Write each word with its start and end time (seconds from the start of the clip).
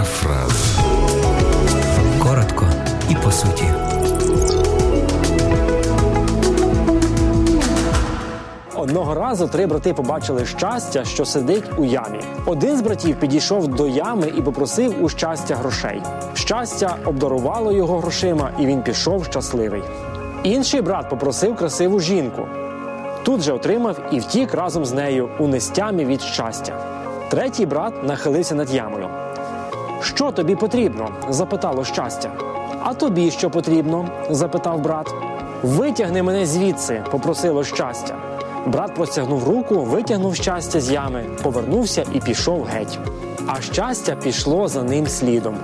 Парафраз. 0.00 0.78
Коротко 2.22 2.66
і 3.10 3.14
по 3.24 3.30
суті. 3.30 3.64
Одного 8.74 9.14
разу 9.14 9.48
три 9.48 9.66
брати 9.66 9.94
побачили 9.94 10.46
щастя, 10.46 11.04
що 11.04 11.24
сидить 11.24 11.64
у 11.76 11.84
ямі. 11.84 12.20
Один 12.46 12.76
з 12.76 12.80
братів 12.80 13.16
підійшов 13.16 13.68
до 13.68 13.86
ями 13.86 14.32
і 14.38 14.42
попросив 14.42 15.04
у 15.04 15.08
щастя 15.08 15.56
грошей. 15.56 16.02
Щастя 16.34 16.96
обдарувало 17.04 17.72
його 17.72 17.98
грошима, 17.98 18.50
і 18.58 18.66
він 18.66 18.82
пішов 18.82 19.24
щасливий. 19.24 19.82
Інший 20.42 20.80
брат 20.80 21.10
попросив 21.10 21.56
красиву 21.56 22.00
жінку. 22.00 22.46
Тут 23.22 23.40
же 23.40 23.52
отримав 23.52 23.96
і 24.12 24.20
втік 24.20 24.54
разом 24.54 24.84
з 24.84 24.92
нею 24.92 25.28
у 25.38 25.48
нестямі 25.48 26.04
від 26.04 26.20
щастя. 26.20 26.72
Третій 27.28 27.66
брат 27.66 28.04
нахилився 28.04 28.54
над 28.54 28.74
ямою. 28.74 29.08
Що 30.02 30.32
тобі 30.32 30.56
потрібно? 30.56 31.08
запитало 31.28 31.84
щастя. 31.84 32.30
А 32.82 32.94
тобі 32.94 33.30
що 33.30 33.50
потрібно? 33.50 34.08
запитав 34.30 34.80
брат. 34.80 35.14
Витягни 35.62 36.22
мене 36.22 36.46
звідси, 36.46 37.04
попросило 37.10 37.64
щастя. 37.64 38.16
Брат 38.66 38.94
простягнув 38.94 39.48
руку, 39.48 39.74
витягнув 39.80 40.34
щастя 40.34 40.80
з 40.80 40.90
ями, 40.90 41.24
повернувся 41.42 42.04
і 42.14 42.20
пішов 42.20 42.64
геть. 42.64 42.98
А 43.46 43.60
щастя 43.60 44.16
пішло 44.22 44.68
за 44.68 44.82
ним 44.82 45.06
слідом. 45.06 45.56